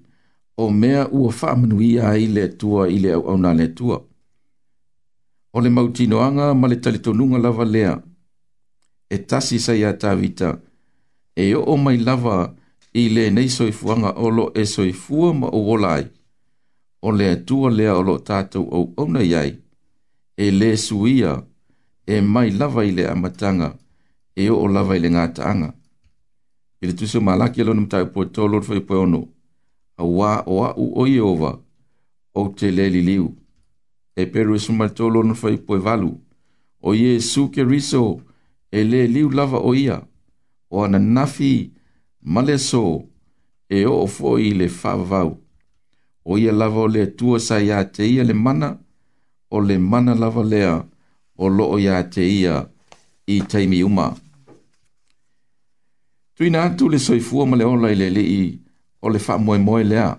[0.57, 4.01] o mea ua whaamanuia i le tua i le au au le tua.
[5.53, 8.01] O le mautinoanga ma le talitonunga lava lea
[9.09, 10.59] e tasi sai a tavita
[11.35, 12.53] e o o mai lava
[12.93, 16.03] i le nei soifuanga o lo e soifua ma o wolai
[17.01, 19.51] o le tua lea o lo tatou au au na iai
[20.43, 21.43] e le suia
[22.05, 23.65] e mai lava i le amatanga.
[23.65, 23.86] matanga
[24.37, 25.71] e o lava i le ngātaanga.
[26.81, 29.23] I le tuse malaki alo nama tāi pua tō lorfa i pua ono,
[29.97, 31.55] a wā o a u o iowa,
[32.37, 33.31] o te le li liu.
[34.13, 36.11] E peru e suma tō lorfa i pua valu,
[36.85, 38.03] o i e suke riso
[38.69, 39.97] e le liu lava o ia,
[40.69, 41.71] o ana nafi
[42.21, 42.83] male so
[43.69, 45.33] e o fo i le whavau.
[46.29, 48.69] O ia lava o le tua sa ia te ia le mana,
[49.49, 50.77] o le mana lava lea
[51.37, 52.61] o loo ia te ia
[53.25, 54.13] i taimi umaa
[56.37, 58.47] tuina atu le soifua ma le ola i le alii
[59.01, 60.11] o le faamoemoe lea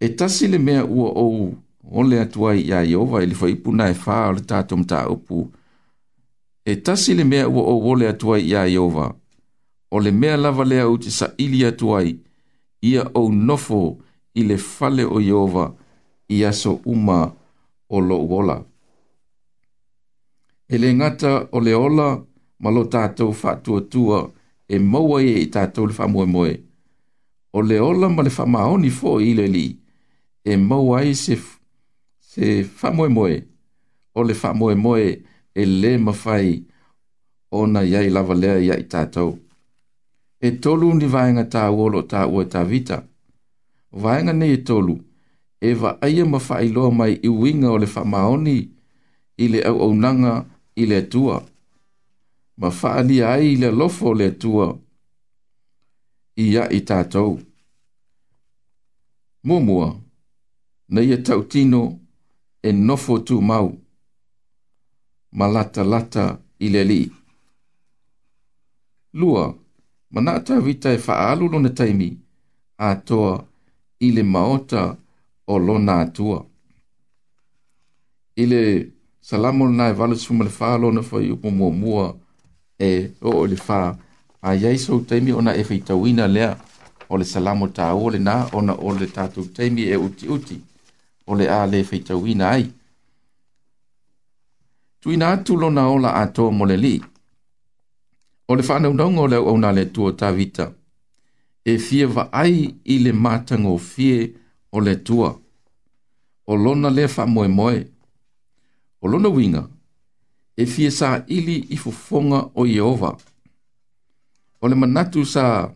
[0.00, 1.54] e tasi le mea ua ou
[2.00, 4.78] ole atu ai iā ieova i e le faipu na e fā o le tatou
[4.78, 5.38] mataupu
[6.64, 9.08] e tasi le mea ua ou ole atu ai iā ieova
[9.90, 12.14] o le mea lava lea ou te saʻili atu ai
[12.82, 13.82] ia ou nofo
[14.34, 15.72] i le fale o ieova
[16.28, 17.20] i aso uma
[17.88, 18.58] o loʻu ola
[20.68, 22.08] e le gata o le ola
[22.62, 24.20] ma lo tātou whātua
[24.74, 26.54] e maua e i tātou le whamoe moe.
[27.56, 29.66] O le ola ma le whamaoni fō i le li,
[30.44, 31.36] e maua i se,
[32.22, 33.36] se whamoe moe,
[34.14, 35.04] o le whamoe moe
[35.56, 36.52] e le mawhai
[37.52, 39.34] o na iai lava lea ia i tātou.
[40.40, 43.00] E tolu ni vāenga tā uolo tā ua tā vita.
[43.96, 44.96] Vāenga ne e tolu,
[45.60, 48.56] e wa aia mawhai loa mai i winga o le whamaoni
[49.44, 50.42] i le au au nanga
[50.76, 51.40] i le tua
[52.60, 54.66] ma whaalia ai le lofo le tua
[56.36, 57.30] i a i tātou.
[59.46, 59.88] Mumua,
[60.92, 61.82] na ia e tau tino
[62.68, 63.68] e nofo tu mau,
[65.38, 66.24] ma lata lata
[66.58, 67.00] i le li.
[69.20, 69.44] Lua,
[70.12, 72.10] ma nā tau vita e whaalu lona taimi,
[72.76, 73.32] a toa
[74.06, 74.82] i le maota
[75.46, 76.38] o lona atua.
[78.36, 78.62] I le
[79.26, 82.25] salamol nai valesumale whaalona fai upo mua mua, mua
[82.78, 83.96] e o o le faa.
[84.42, 86.56] A yei sou teimi ona e whaitawina lea
[87.08, 90.60] o le salamo ta o le na ona o le tatou teimi e uti uti
[91.26, 92.70] o le a le whaitawina ai.
[95.00, 97.00] Tuina atu lona ola ato mo le li.
[98.48, 100.72] O le whanau nongo leo au na le tua tavita.
[101.64, 104.32] E fie va ai i le mātango fie
[104.72, 105.34] o le tua.
[106.46, 107.84] O lona le wha moe moe.
[109.00, 109.66] O lona winga
[110.56, 113.16] e fie sa ili i fufonga o Yehova.
[114.60, 115.70] O le manatu sa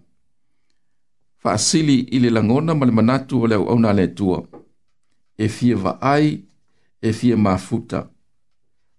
[1.42, 4.38] faasili i le langona ma le manatu o le au na le tua.
[5.44, 6.26] E fie vaai,
[7.08, 8.10] e fie mafuta,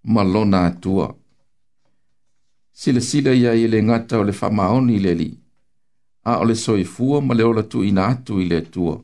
[0.04, 1.16] ma lona atua.
[2.72, 5.30] Sile sile ia i le ngata o le famaoni le li.
[6.24, 8.96] A o le soifua ma le ola tu ina atu i le tua.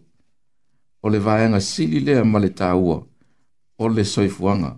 [1.04, 2.98] O le vaenga sili lea ma le taua,
[3.78, 4.78] o le soifuanga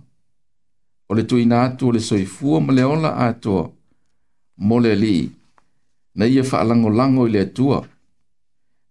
[1.09, 3.63] o le tuina atu o le soifua ma le ola atua
[4.67, 5.31] mo le alii
[6.15, 7.79] na ia faalagolago i le atua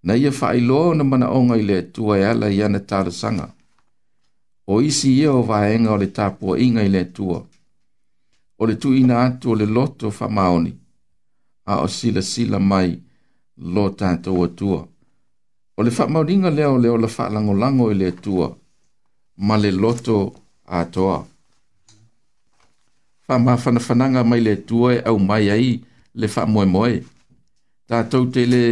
[0.07, 3.47] na ia faailoa ona manaʻoga i le atua e ala i ana talosaga
[4.73, 7.39] o isi ia o vaega o le tapuaʻiga i le atua
[8.61, 10.73] o le tuuina atu o le loto faamaoni
[11.71, 12.91] a o silasila mai
[13.75, 14.81] lo tatou atua
[15.79, 18.47] o le faamaoniga lea o le ola faalagolago i le atua
[19.47, 20.17] ma le loto
[20.81, 21.19] atoa
[23.29, 25.69] fa ma fana fana nga mai le tua au mai ai
[26.19, 26.95] le fa moe moe.
[27.89, 28.63] Ta tau te le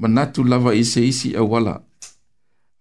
[0.00, 1.76] manatu lava isi isi a wala.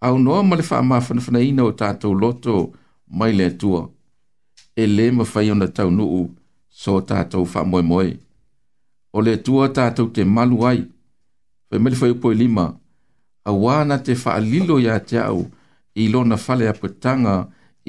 [0.01, 2.73] Au noa ma le fa ma fana fana ina o tatou loto
[3.17, 3.83] mai le tua.
[4.75, 6.21] E le ma fai ona tau nuu
[6.79, 8.09] so tatou fa moe moe.
[9.13, 10.81] O le tua tatou te malu ai.
[11.69, 12.67] Fai mele fai upo e lima.
[13.45, 15.41] A wana te fa alilo ya te au
[15.93, 17.35] i lona fale apetanga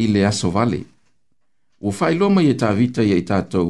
[0.03, 0.90] i le aso vale
[1.81, 3.69] ua faailoma ia e tavita iai tatou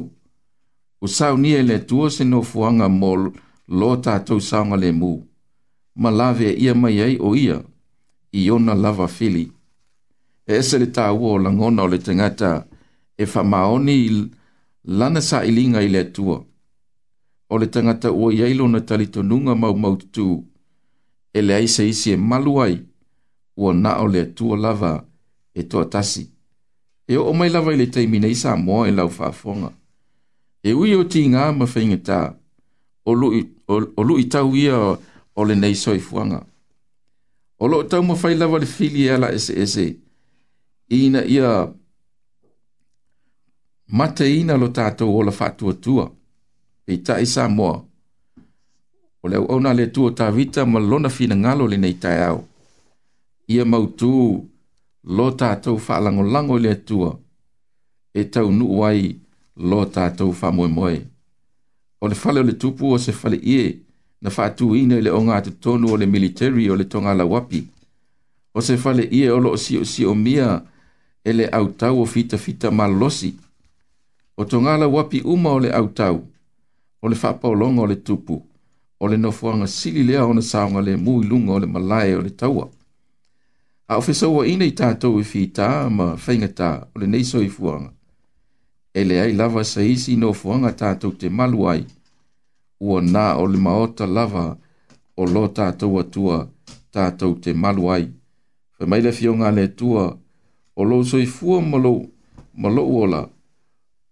[1.00, 3.12] ua saunia e le atua se nofoaga mo
[3.78, 5.12] lo tatou saoga lemū
[6.02, 7.58] ma lave e ia mai ai o ia
[8.40, 9.44] i ona lava fili
[10.46, 12.52] e ese le tāua o lagona o le tagata
[13.16, 14.10] e faamaoni i
[14.98, 16.38] lana saʻiliga i le atua
[17.52, 20.28] o le tagata ua i ai lona talitonuga maumau tutū
[21.36, 22.76] e leai se isi e malu ai
[23.60, 24.92] ua na o le atua lava
[25.58, 26.22] e toʻatasi
[27.12, 29.70] e o mai lava i le taimi nei sa moa e lau faafoga
[30.62, 32.20] e ui o tigā ma faigatā
[33.08, 33.12] o
[34.00, 34.76] luʻi tau ia
[35.38, 36.40] o lenei soifuaga
[37.58, 39.86] o loo taumafai lava le fili e ala eseese
[40.98, 41.50] ina ia
[43.98, 46.04] mateina lo tatou ola faatuatua
[46.86, 47.74] peitaʻi sa moa
[49.22, 52.38] o le auauna le atua tavita ma lona finagalo lenei taeao
[53.54, 54.12] ia mautū
[55.04, 57.14] lo tātou whaalango lango le atua,
[58.14, 59.16] e tau nu wai
[59.56, 60.96] lo tātou wha moe moe.
[62.00, 63.80] O le whale o le tupu o se whale ie,
[64.20, 67.24] na wha atu ina le onga atu tonu o le military o le tonga la
[67.24, 67.62] wapi.
[68.54, 70.60] O se whale ie o lo si o si o mia,
[71.24, 73.32] e le au tau o fita fita ma losi.
[74.36, 76.26] O tonga la wapi uma o le au tau,
[77.00, 78.42] o le wha o le tupu,
[79.00, 82.20] o le nofuanga sili lea o na saonga le mui lunga o le malae o
[82.20, 82.68] le taua
[83.90, 87.90] a e o fesau aina i tatou e fitā ma faigatā o lenei soifuaga
[88.94, 91.82] e leai lava sa isi nofoaga tatou te malu ai
[92.86, 94.44] ua nā o le maota lava
[95.16, 96.38] o lo tatou atua
[96.92, 98.06] tatou te malu ai
[98.78, 100.06] faimai le afioga a le atua
[100.76, 101.82] o lou soifua ma
[102.68, 103.26] lou ola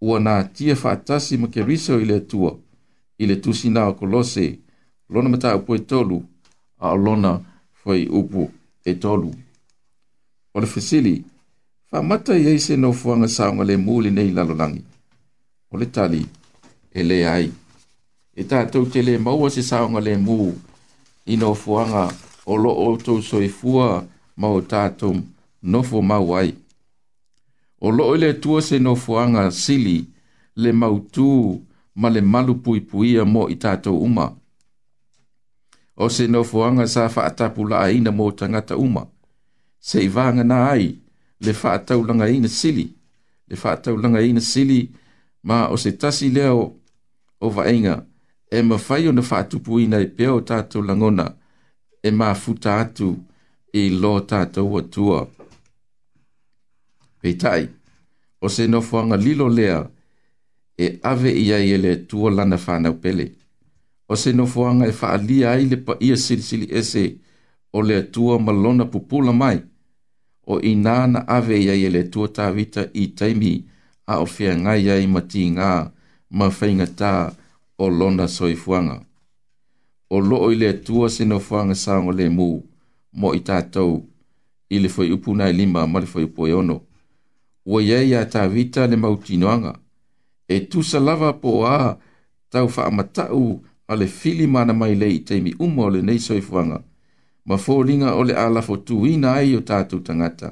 [0.01, 2.51] ua nā tia faatasi ma keriso i le atua
[3.17, 4.59] i le tusina o kolose
[5.09, 6.23] lona mataupu e tolu
[6.83, 7.39] a o lona
[7.83, 8.51] fai upu
[8.83, 9.31] e tolu
[10.53, 11.23] o le fesili
[11.89, 14.83] faamata i ai se nofoaga saoga lemu i lenei lalolagi
[15.71, 16.23] o le tali
[16.91, 17.47] e lē ai
[18.33, 20.35] e tatou te lē maua se saoga lemu
[21.25, 22.03] i nofoaga
[22.45, 23.87] o loo outou soifua
[24.39, 25.15] ma o tatou
[25.71, 26.51] nofo mau ai
[27.85, 29.97] o loo i le atua se nofoaga sili
[30.61, 31.31] le mautū
[31.99, 34.27] ma le malu puipuia mo i tatou uma
[36.03, 39.03] o se nofoaga sa faatapulaaina mo tagata uma
[39.79, 40.85] se ivanga na ai
[41.43, 42.85] le fa tau langa ina sili
[43.49, 44.79] le fa tau langa ina sili
[45.47, 46.61] ma o se tasi leo
[47.39, 47.95] o vainga
[48.51, 51.27] e ma fai o na fa tupu ina e peo tatou langona
[52.03, 53.09] e ma futa atu
[53.79, 55.27] e lo tatou atua
[57.21, 57.67] peitai
[58.43, 59.89] o se nofoanga lilo lea
[60.77, 63.31] e ave ia i ele tua lana whanau pele.
[64.07, 67.17] O se nofoanga e faalia ai le pa ia sili sili ese
[67.73, 69.59] o le tua malona pupula mai
[70.51, 73.51] o i nāna ave ia e i le tuatāwita i taimi
[74.09, 75.71] a o fia ngai ai mati ngā
[76.41, 77.11] ma whainga tā
[77.77, 78.95] o lona soifuanga.
[80.09, 82.47] O loo i le tua seno fuanga sāngo le mū
[83.13, 83.99] mo i tātou
[84.73, 86.79] i le fwai upu nai lima ma le fwai upu e ono.
[87.69, 89.75] Ua ia i a tāwita le mautinoanga
[90.49, 91.77] e tu salava po a
[92.49, 96.81] tau wha amatau a le fili mana mai le i taimi umo le nei soifuanga
[97.49, 100.51] ma fōlinga o le alafo tuina ai o tātou tangata,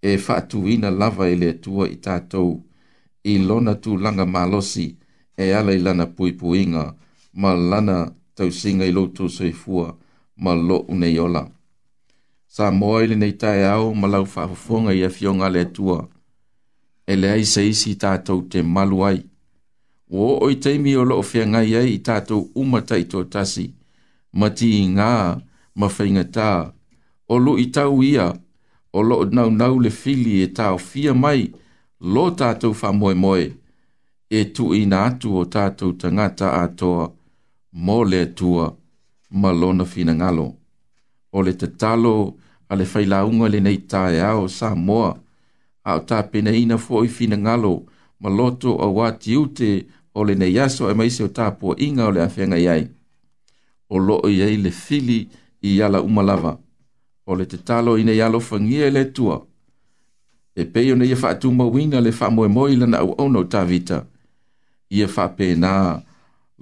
[0.00, 2.54] e wha tuina lava i le tua i tātou,
[3.28, 4.88] i lona tu langa malosi,
[5.36, 6.86] e ala i lana pui puinga,
[7.36, 7.98] ma lana
[8.34, 9.90] tau singa i loto soi fua,
[10.40, 11.44] ma lo unei ola.
[12.48, 16.00] Sa moa ili nei tae au, ma lau whafafonga i a le tua,
[17.06, 19.20] e le ai seisi tātou te malu ai.
[20.08, 23.68] O o i teimi o loo fia ai i tātou umata i tō tasi,
[24.38, 25.40] ma i ngāa,
[25.78, 26.48] ma whainga tā.
[27.32, 28.30] O lo i tau ia,
[28.92, 31.42] o lo nau nau le fili e tau fia mai,
[32.14, 33.44] lo tātou wha moe moe,
[34.30, 37.08] e tu i nā atu o tātou tangata a toa,
[37.74, 38.68] mō le tua,
[39.30, 40.46] ma lona fina ngalo.
[41.36, 42.36] O le te talo,
[42.68, 45.12] a le whaila unga le nei tae ao sa moa,
[45.84, 47.74] a o tā pena ina fo i fina ngalo,
[48.20, 49.72] ma loto a wāti ute,
[50.16, 52.86] o le nei yaso e maise o tāpua inga o le awhenga iai.
[53.88, 54.76] O lo i ei le fili, le
[55.26, 56.58] fili, i ala umalava.
[57.26, 59.38] O le te talo i nei alo fangia e le tua.
[60.54, 63.64] E peio nei e whaatu mawina le wha moe moe lana au au nau tā
[63.70, 63.98] vita.
[64.90, 66.02] I e wha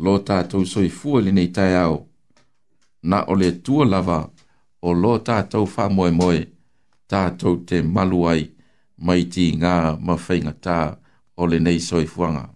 [0.05, 1.97] lo tātou soi fua le nei tai au.
[3.03, 4.21] Na o le tua lava
[4.83, 6.39] o lo tātou wha moe moe
[7.09, 8.43] tātou te maluai
[9.07, 10.81] mai ti ngā mawhainga tā
[11.37, 12.54] o le nei soi fuanga.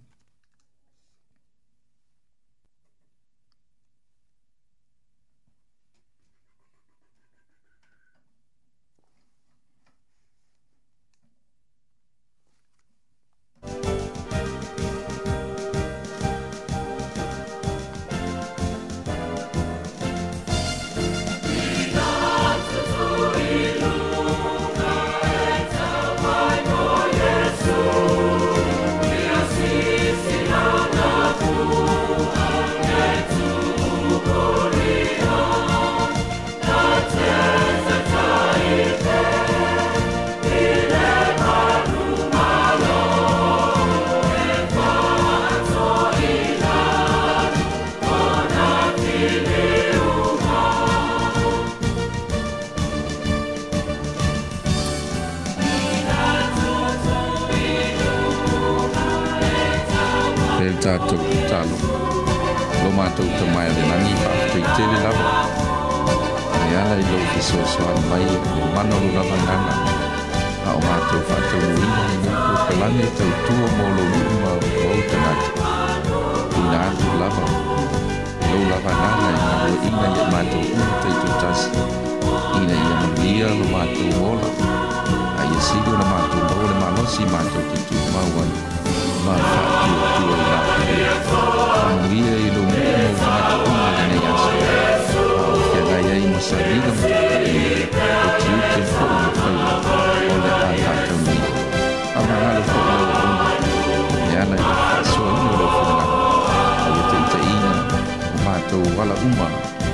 [108.99, 109.46] wala uma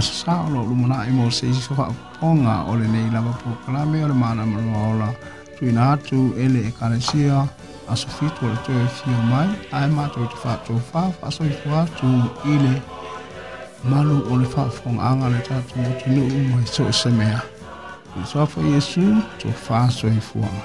[0.00, 1.86] asasā o lo lumana i mō se i sofa
[2.20, 5.08] ponga o le nei lava pōkalame o le mà manoa o la
[5.56, 7.38] tuina atu ele ekalesia
[7.92, 9.48] aso fitu o le toe e fio mai
[9.78, 12.08] ae matou i te faatofā faasoifo atu
[12.54, 12.74] i le
[13.90, 17.40] malu o le faafogaaga le tatou motunuu mai soo e se mea
[18.12, 19.04] i le soafo iesu
[19.42, 20.64] tofāsoifuaga